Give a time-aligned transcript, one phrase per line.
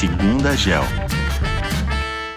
[0.00, 0.82] Segunda Gel.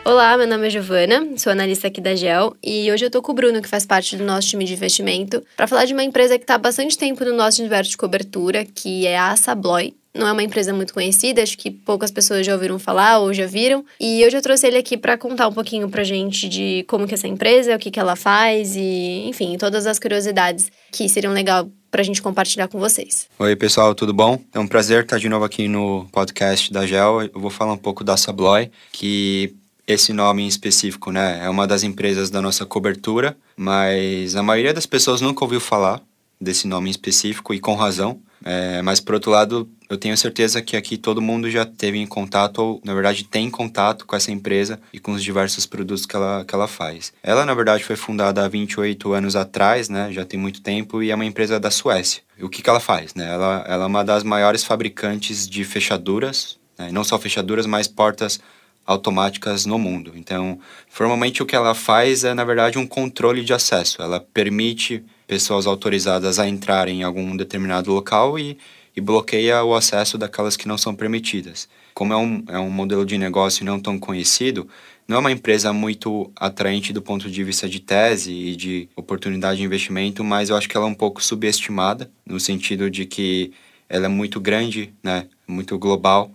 [0.03, 3.31] Olá, meu nome é Giovana, sou analista aqui da Gel e hoje eu tô com
[3.31, 6.37] o Bruno, que faz parte do nosso time de investimento, para falar de uma empresa
[6.37, 9.95] que está há bastante tempo no nosso universo de cobertura, que é a Sabloy.
[10.15, 13.47] Não é uma empresa muito conhecida, acho que poucas pessoas já ouviram falar ou já
[13.47, 13.83] viram.
[13.99, 17.17] E eu trouxe ele aqui para contar um pouquinho pra gente de como que é
[17.17, 21.67] essa empresa, o que que ela faz e, enfim, todas as curiosidades que seriam legal
[21.89, 23.27] pra gente compartilhar com vocês.
[23.39, 24.39] Oi, pessoal, tudo bom?
[24.53, 27.23] É um prazer estar de novo aqui no podcast da Gel.
[27.23, 29.55] Eu vou falar um pouco da Sabloy, que
[29.87, 34.75] esse nome em específico, né, é uma das empresas da nossa cobertura, mas a maioria
[34.75, 36.01] das pessoas nunca ouviu falar
[36.39, 38.19] desse nome em específico e com razão.
[38.45, 42.07] É, mas por outro lado, eu tenho certeza que aqui todo mundo já teve em
[42.07, 46.15] contato, ou na verdade tem contato com essa empresa e com os diversos produtos que
[46.15, 47.13] ela, que ela faz.
[47.21, 50.11] Ela, na verdade, foi fundada há 28 anos atrás, né?
[50.11, 52.23] Já tem muito tempo, e é uma empresa da Suécia.
[52.41, 53.13] O que, que ela faz?
[53.13, 53.31] Né?
[53.31, 56.89] Ela, ela é uma das maiores fabricantes de fechaduras, né?
[56.91, 58.39] não só fechaduras, mas portas
[58.85, 60.11] automáticas no mundo.
[60.15, 60.59] Então,
[60.89, 64.01] formalmente o que ela faz é, na verdade, um controle de acesso.
[64.01, 68.57] Ela permite pessoas autorizadas a entrarem em algum determinado local e,
[68.95, 71.67] e bloqueia o acesso daquelas que não são permitidas.
[71.93, 74.67] Como é um, é um modelo de negócio não tão conhecido,
[75.07, 79.57] não é uma empresa muito atraente do ponto de vista de tese e de oportunidade
[79.57, 83.51] de investimento, mas eu acho que ela é um pouco subestimada, no sentido de que
[83.89, 86.31] ela é muito grande, né, muito global,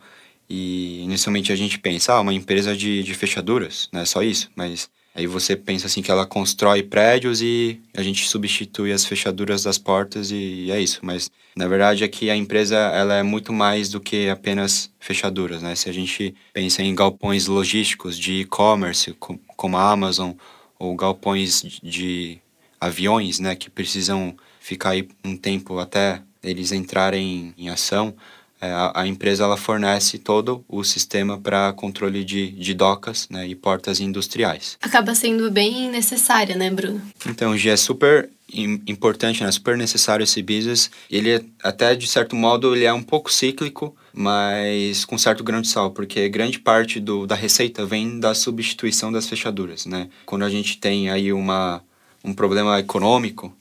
[0.48, 4.90] e inicialmente a gente pensa, ah, uma empresa de, de fechaduras, né, só isso, mas
[5.18, 9.76] Aí você pensa assim que ela constrói prédios e a gente substitui as fechaduras das
[9.76, 11.00] portas e é isso.
[11.02, 15.60] Mas na verdade é que a empresa ela é muito mais do que apenas fechaduras,
[15.60, 15.74] né?
[15.74, 19.12] Se a gente pensa em galpões logísticos de e-commerce
[19.56, 20.34] como a Amazon
[20.78, 22.38] ou galpões de
[22.80, 28.14] aviões, né, que precisam ficar aí um tempo até eles entrarem em ação,
[28.60, 33.54] a, a, empresa ela fornece todo o sistema para controle de, de docas né, e
[33.54, 34.76] portas industriais.
[34.80, 37.00] Acaba sendo bem necessária, né, Bruno?
[37.26, 40.90] Então, já é super importante, né, super necessário esse business.
[41.10, 45.60] Ele é, até de certo modo ele é um pouco cíclico, mas com certo grão
[45.60, 50.08] de sal, porque grande parte do, da receita vem da substituição das fechaduras, né?
[50.24, 51.82] Quando a gente tem aí uma,
[52.24, 53.54] um problema econômico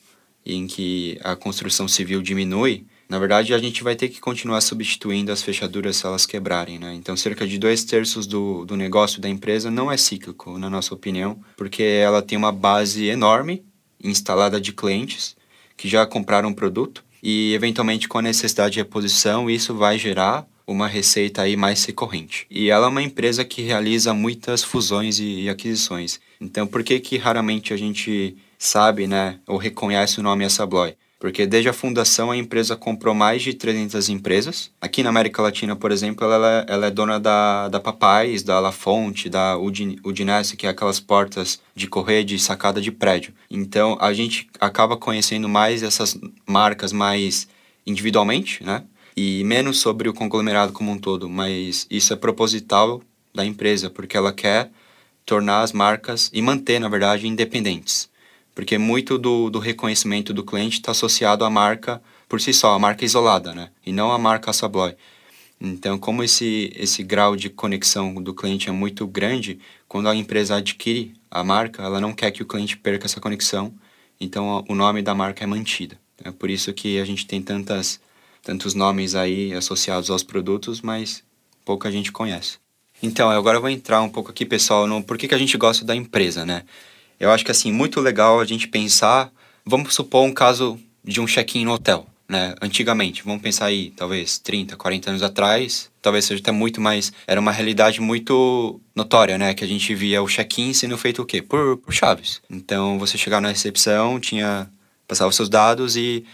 [0.46, 5.31] em que a construção civil diminui, na verdade, a gente vai ter que continuar substituindo
[5.31, 6.94] as fechaduras se elas quebrarem, né?
[6.94, 10.94] Então, cerca de dois terços do, do negócio da empresa não é cíclico, na nossa
[10.94, 13.63] opinião, porque ela tem uma base enorme
[14.03, 15.35] instalada de clientes
[15.78, 20.45] que já compraram o produto e, eventualmente, com a necessidade de reposição, isso vai gerar
[20.66, 22.45] uma receita aí mais recorrente.
[22.51, 26.19] E ela é uma empresa que realiza muitas fusões e, e aquisições.
[26.41, 30.94] Então, por que que raramente a gente sabe, né, ou reconhece o nome Assabloy?
[31.19, 34.72] Porque desde a fundação a empresa comprou mais de 300 empresas.
[34.79, 38.59] Aqui na América Latina, por exemplo, ela, é, ela é dona da, da Papais, da
[38.59, 43.33] La Fonte, da Udinese, que é aquelas portas de correr de sacada de prédio.
[43.50, 47.47] Então a gente acaba conhecendo mais essas marcas mais
[47.85, 48.83] individualmente, né?
[49.16, 51.27] E menos sobre o conglomerado como um todo.
[51.27, 53.01] Mas isso é proposital
[53.33, 54.69] da empresa, porque ela quer
[55.25, 58.07] tornar as marcas e manter, na verdade, independentes
[58.57, 62.79] porque muito do, do reconhecimento do cliente está associado à marca por si só, a
[62.79, 63.69] marca isolada, né?
[63.85, 64.95] E não a marca Sabloy.
[65.62, 70.56] Então, como esse, esse grau de conexão do cliente é muito grande, quando a empresa
[70.56, 73.72] adquire a marca, ela não quer que o cliente perca essa conexão,
[74.19, 75.95] então o nome da marca é mantido.
[76.24, 78.00] É por isso que a gente tem tantas,
[78.41, 81.24] tantos nomes aí associados aos produtos, mas
[81.63, 82.57] pouca gente conhece.
[83.03, 85.56] Então, agora eu vou entrar um pouco aqui, pessoal, no por que, que a gente
[85.59, 86.63] gosta da empresa, né?
[87.19, 89.31] Eu acho que assim, muito legal a gente pensar,
[89.66, 92.53] vamos supor um caso de um check-in no hotel, né?
[92.61, 97.39] Antigamente, vamos pensar aí, talvez 30, 40 anos atrás, talvez seja até muito mais, era
[97.39, 99.53] uma realidade muito notória, né?
[99.53, 101.41] Que a gente via o check-in sendo feito o quê?
[101.41, 102.41] Por, por chaves.
[102.50, 104.69] Então, você chegava na recepção, tinha
[105.07, 106.25] passava os seus dados e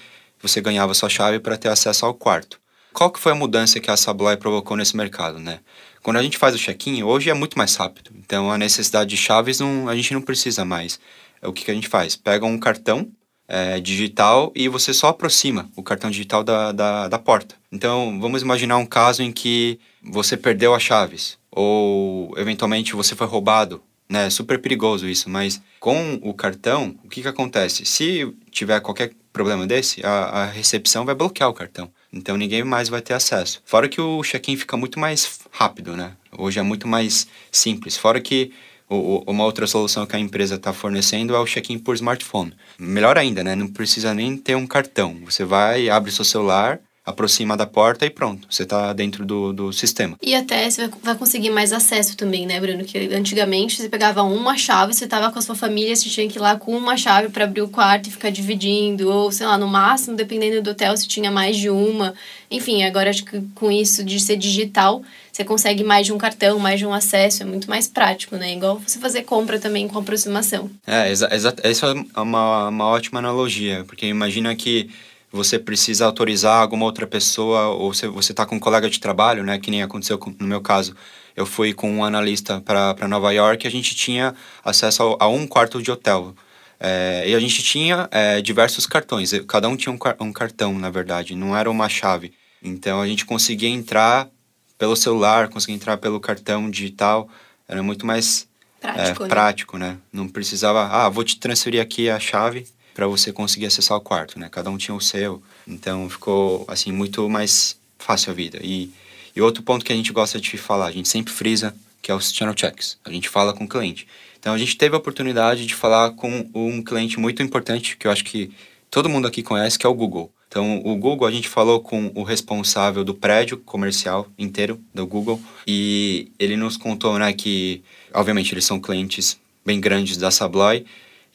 [0.41, 2.59] você ganhava sua chave para ter acesso ao quarto.
[2.91, 5.59] Qual que foi a mudança que a Sabloy provocou nesse mercado, né?
[6.03, 8.11] Quando a gente faz o check-in, hoje é muito mais rápido.
[8.19, 10.99] Então a necessidade de chaves não, a gente não precisa mais.
[11.41, 12.17] É o que, que a gente faz?
[12.17, 13.09] Pega um cartão
[13.47, 17.55] é, digital e você só aproxima o cartão digital da, da, da porta.
[17.71, 23.25] Então vamos imaginar um caso em que você perdeu as chaves ou eventualmente você foi
[23.25, 23.81] roubado.
[24.09, 24.29] Né?
[24.29, 27.85] Super perigoso isso, mas com o cartão, o que, que acontece?
[27.85, 31.89] Se tiver qualquer problema desse, a, a recepção vai bloquear o cartão.
[32.13, 33.61] Então ninguém mais vai ter acesso.
[33.65, 36.13] Fora que o check-in fica muito mais rápido, né?
[36.37, 37.97] Hoje é muito mais simples.
[37.97, 38.51] Fora que
[38.87, 42.53] o, uma outra solução que a empresa está fornecendo é o check-in por smartphone.
[42.77, 43.55] Melhor ainda, né?
[43.55, 45.19] Não precisa nem ter um cartão.
[45.25, 49.73] Você vai, abre seu celular, aproxima da porta e pronto, você está dentro do, do
[49.73, 50.17] sistema.
[50.21, 52.85] E até você vai conseguir mais acesso também, né, Bruno?
[52.85, 56.37] Que antigamente você pegava uma chave, você estava com a sua família, você tinha que
[56.37, 59.57] ir lá com uma chave para abrir o quarto e ficar dividindo, ou sei lá,
[59.57, 62.13] no máximo, dependendo do hotel, se tinha mais de uma.
[62.49, 66.57] Enfim, agora acho que com isso de ser digital, você consegue mais de um cartão,
[66.57, 68.53] mais de um acesso, é muito mais prático, né?
[68.53, 70.69] Igual você fazer compra também com aproximação.
[70.87, 71.11] É.
[71.11, 71.27] Exa
[71.63, 74.89] essa é uma, uma ótima analogia, porque imagina que
[75.33, 79.57] você precisa autorizar alguma outra pessoa, ou você está com um colega de trabalho, né,
[79.57, 80.95] que nem aconteceu no meu caso.
[81.35, 85.27] Eu fui com um analista para Nova York e a gente tinha acesso a, a
[85.27, 86.35] um quarto de hotel.
[86.79, 90.91] É, e a gente tinha é, diversos cartões, cada um tinha um, um cartão, na
[90.91, 92.31] verdade, não era uma chave.
[92.61, 94.29] Então a gente conseguia entrar
[94.77, 97.27] pelo celular, conseguia entrar pelo cartão digital,
[97.67, 98.47] era muito mais
[98.79, 99.29] prático, é, né?
[99.29, 99.97] prático né?
[100.11, 104.39] Não precisava, ah, vou te transferir aqui a chave para você conseguir acessar o quarto,
[104.39, 104.49] né?
[104.49, 108.59] Cada um tinha o seu, então ficou assim muito mais fácil a vida.
[108.61, 108.91] E,
[109.35, 112.15] e outro ponto que a gente gosta de falar, a gente sempre frisa, que é
[112.15, 112.97] os channel checks.
[113.03, 114.07] A gente fala com o cliente.
[114.39, 118.11] Então a gente teve a oportunidade de falar com um cliente muito importante que eu
[118.11, 118.51] acho que
[118.91, 120.31] todo mundo aqui conhece, que é o Google.
[120.53, 125.41] Então, o Google, a gente falou com o responsável do prédio comercial inteiro do Google
[125.65, 127.81] e ele nos contou, né, que,
[128.13, 130.85] obviamente, eles são clientes bem grandes da Sabloy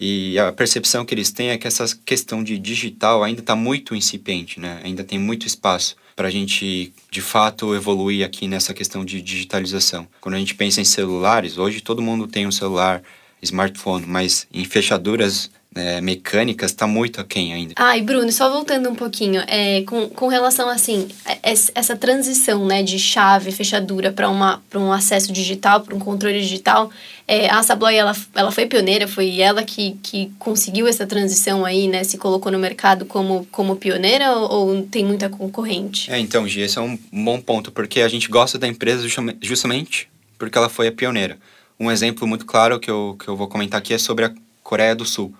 [0.01, 3.95] e a percepção que eles têm é que essa questão de digital ainda está muito
[3.95, 4.81] incipiente, né?
[4.85, 10.07] Ainda tem muito espaço para a gente, de fato, evoluir aqui nessa questão de digitalização.
[10.21, 13.03] Quando a gente pensa em celulares, hoje todo mundo tem um celular,
[13.43, 17.75] smartphone, mas em fechaduras é, mecânicas está muito aquém ainda.
[17.77, 21.39] Ah, e Bruno, só voltando um pouquinho, é, com, com relação assim, é,
[21.75, 26.91] essa transição né, de chave, fechadura para um acesso digital, para um controle digital,
[27.29, 31.87] é, a Sabloy ela, ela foi pioneira, foi ela que, que conseguiu essa transição aí,
[31.87, 32.03] né?
[32.03, 36.11] Se colocou no mercado como, como pioneira ou, ou tem muita concorrente?
[36.11, 39.07] É, então, Gi, esse é um bom ponto, porque a gente gosta da empresa
[39.41, 40.09] justamente
[40.39, 41.39] porque ela foi a pioneira.
[41.79, 44.33] Um exemplo muito claro que eu, que eu vou comentar aqui é sobre a
[44.63, 45.35] Coreia do Sul.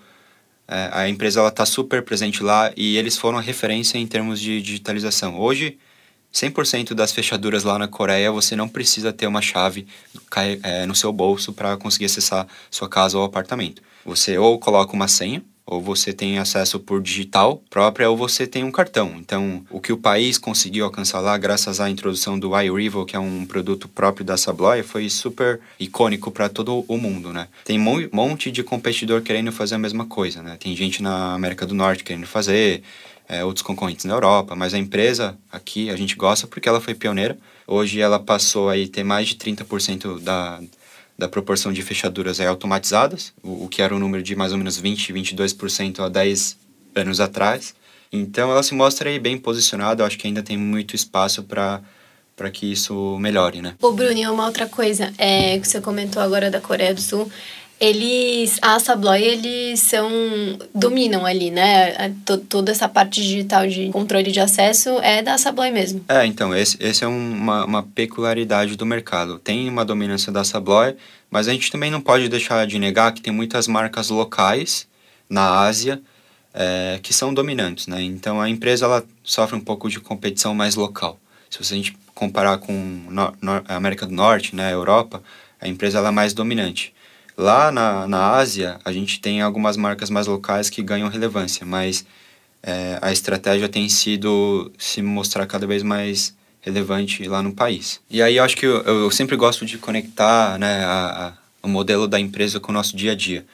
[0.69, 4.61] É, a empresa está super presente lá e eles foram a referência em termos de
[4.61, 5.41] digitalização.
[5.41, 5.79] Hoje,
[6.33, 9.87] 100% das fechaduras lá na Coreia você não precisa ter uma chave
[10.63, 13.83] é, no seu bolso para conseguir acessar sua casa ou apartamento.
[14.05, 18.65] Você ou coloca uma senha ou você tem acesso por digital própria, ou você tem
[18.65, 19.17] um cartão.
[19.19, 23.19] Então, o que o país conseguiu alcançar lá, graças à introdução do iRival, que é
[23.19, 27.49] um produto próprio da Sabloy, foi super icônico para todo o mundo, né?
[27.67, 30.57] Tem um monte de competidor querendo fazer a mesma coisa, né?
[30.59, 32.83] Tem gente na América do Norte querendo fazer,
[33.29, 36.95] é, outros concorrentes na Europa, mas a empresa aqui a gente gosta porque ela foi
[36.95, 37.39] pioneira.
[37.67, 40.63] Hoje ela passou a ter mais de 30% da,
[41.19, 44.59] da proporção de fechaduras é automatizadas, o, o que era um número de mais ou
[44.59, 46.57] menos 20, 22% há 10
[46.95, 47.75] anos atrás.
[48.13, 51.83] Então ela se mostra aí bem posicionada, acho que ainda tem muito espaço para
[52.37, 53.75] para que isso melhore, né?
[53.83, 57.29] Ô, Bruno, uma outra coisa, é, que você comentou agora da Coreia do Sul,
[57.81, 60.11] eles, a Sabloy, eles são,
[60.75, 62.13] dominam ali, né?
[62.49, 66.05] toda essa parte digital de controle de acesso é da Sabloy mesmo.
[66.09, 69.39] É, então, esse, esse é uma, uma peculiaridade do mercado.
[69.39, 70.97] Tem uma dominância da Sabloy,
[71.31, 74.89] mas a gente também não pode deixar de negar que tem muitas marcas locais
[75.31, 76.01] na Ásia
[76.53, 78.03] é, que são dominantes, né?
[78.03, 81.19] Então, a empresa, ela sofre um pouco de competição mais local.
[81.49, 83.05] Se você a gente comparar com
[83.67, 85.23] a América do Norte, né, Europa,
[85.61, 86.93] a empresa ela é mais dominante.
[87.39, 92.05] Lá na, na Ásia, a gente tem algumas marcas mais locais que ganham relevância, mas
[92.61, 98.01] é, a estratégia tem sido se mostrar cada vez mais relevante lá no país.
[98.11, 101.69] E aí eu acho que eu, eu sempre gosto de conectar né, a, a, o
[101.69, 103.47] modelo da empresa com o nosso dia a dia.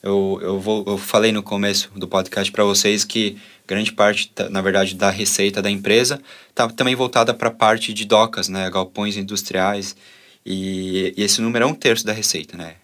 [0.00, 4.60] Eu, eu, vou, eu falei no começo do podcast para vocês que grande parte, na
[4.60, 9.16] verdade, da receita da empresa está também voltada para a parte de docas, né, galpões
[9.16, 9.96] industriais,
[10.44, 12.74] e, e, esse número é um terço da receita, né?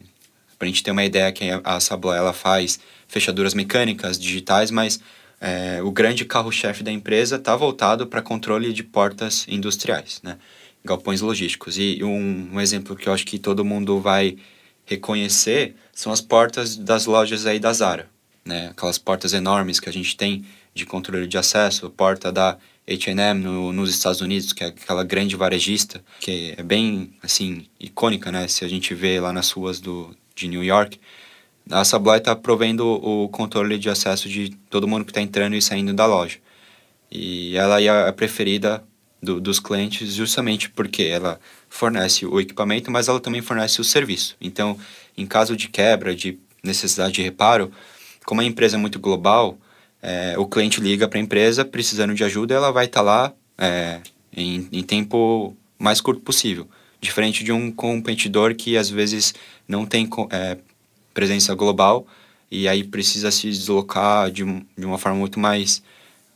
[0.59, 5.01] Para a gente ter uma ideia que a Sabla ela faz fechaduras mecânicas, digitais, mas
[5.41, 10.37] é, o grande carro-chefe da empresa está voltado para controle de portas industriais, né?
[10.85, 11.79] galpões logísticos.
[11.79, 14.37] E um, um, exemplo que eu acho que todo mundo vai
[14.85, 18.09] reconhecer são as portas das lojas aí da Zara,
[18.45, 18.69] né?
[18.69, 22.57] aquelas portas enormes que a gente tem de controle de acesso, porta da
[22.89, 28.33] H&M no, nos Estados Unidos, que é aquela grande varejista, que é bem, assim, icônica,
[28.33, 28.49] né?
[28.49, 30.99] Se a gente vê lá nas ruas do, de New York,
[31.71, 35.63] a Sabloy está provendo o controle de acesso de todo mundo que está entrando e
[35.63, 36.39] saindo da loja.
[37.11, 38.83] E ela é a preferida
[39.23, 44.37] do, dos clientes justamente porque ela fornece o equipamento, mas ela também fornece o serviço.
[44.41, 44.79] Então,
[45.17, 47.71] em caso de quebra, de necessidade de reparo,
[48.25, 49.59] como a empresa é muito global,
[50.03, 53.33] é, o cliente liga para a empresa precisando de ajuda, ela vai estar tá lá
[53.57, 54.01] é,
[54.35, 56.69] em, em tempo mais curto possível.
[57.01, 59.35] Diferente de um competidor que às vezes
[59.67, 60.59] não tem é,
[61.15, 62.07] presença global
[62.51, 64.45] e aí precisa se deslocar de,
[64.77, 65.83] de uma forma muito mais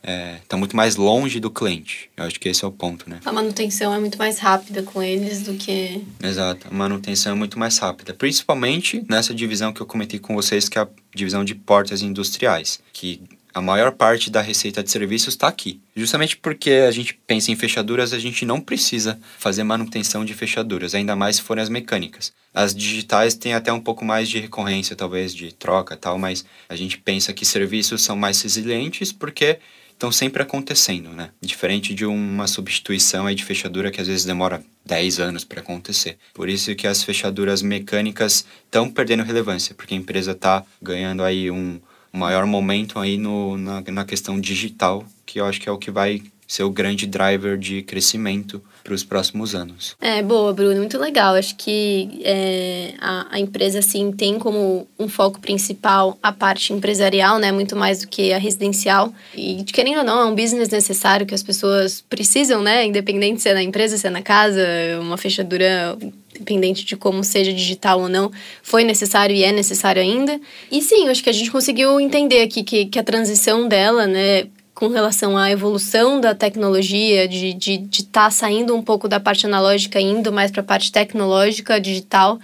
[0.03, 2.09] está é, tá muito mais longe do cliente.
[2.17, 3.21] Eu acho que esse é o ponto, né?
[3.23, 6.03] A manutenção é muito mais rápida com eles do que.
[6.21, 8.13] Exato, a manutenção é muito mais rápida.
[8.13, 12.81] Principalmente nessa divisão que eu comentei com vocês, que é a divisão de portas industriais,
[12.91, 13.21] que
[13.53, 15.79] a maior parte da receita de serviços está aqui.
[15.95, 20.95] Justamente porque a gente pensa em fechaduras, a gente não precisa fazer manutenção de fechaduras,
[20.95, 22.33] ainda mais se forem as mecânicas.
[22.53, 26.75] As digitais têm até um pouco mais de recorrência, talvez, de troca tal, mas a
[26.75, 29.59] gente pensa que serviços são mais resilientes porque
[29.91, 31.29] estão sempre acontecendo, né?
[31.39, 36.17] Diferente de uma substituição aí de fechadura que às vezes demora 10 anos para acontecer.
[36.33, 41.49] Por isso que as fechaduras mecânicas estão perdendo relevância, porque a empresa está ganhando aí
[41.49, 41.79] um
[42.13, 45.91] maior momento aí no, na, na questão digital, que eu acho que é o que
[45.91, 46.21] vai
[46.53, 49.95] ser o grande driver de crescimento para os próximos anos.
[49.99, 51.33] É, boa, Bruno, muito legal.
[51.33, 57.39] Acho que é, a, a, empresa, assim, tem como um foco principal a parte empresarial,
[57.39, 57.51] né?
[57.51, 59.11] Muito mais do que a residencial.
[59.35, 62.85] E, querendo ou não, é um business necessário que as pessoas precisam, né?
[62.85, 64.61] Independente se é na empresa, se é na casa,
[65.01, 65.97] uma fechadura
[66.35, 68.31] independente de como seja digital ou não,
[68.61, 70.39] foi necessário e é necessário ainda.
[70.71, 74.47] E sim, acho que a gente conseguiu entender aqui que, que a transição dela, né,
[74.73, 79.19] com relação à evolução da tecnologia, de estar de, de tá saindo um pouco da
[79.19, 82.39] parte analógica indo mais para a parte tecnológica, digital,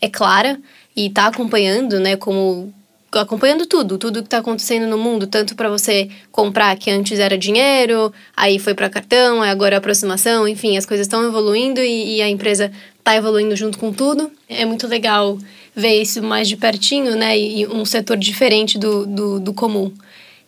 [0.00, 0.58] é clara
[0.94, 2.72] e está acompanhando, né, como
[3.20, 7.36] acompanhando tudo, tudo que está acontecendo no mundo, tanto para você comprar que antes era
[7.36, 12.22] dinheiro, aí foi para cartão, agora é aproximação, enfim, as coisas estão evoluindo e, e,
[12.22, 14.30] a empresa está evoluindo junto com tudo.
[14.48, 15.38] É muito legal
[15.74, 19.92] ver isso mais de pertinho, né, e um setor diferente do, do, do comum.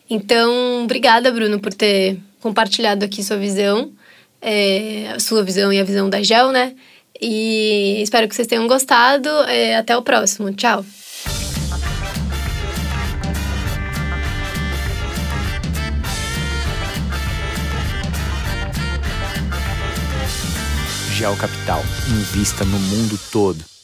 [0.09, 3.91] Então, obrigada, Bruno, por ter compartilhado aqui sua visão,
[4.41, 6.75] é, a sua visão e a visão da Gel, né?
[7.19, 9.29] E espero que vocês tenham gostado.
[9.47, 10.53] É, até o próximo.
[10.53, 10.85] Tchau.
[21.13, 21.81] Gel Capital.
[22.09, 23.74] Invista no mundo todo.